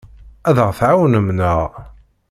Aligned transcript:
Ad 0.49 0.57
aɣ-tɛawnem, 0.65 1.27
naɣ? 1.37 1.59